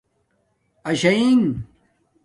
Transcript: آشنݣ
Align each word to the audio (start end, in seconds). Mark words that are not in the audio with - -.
آشنݣ 0.89 1.41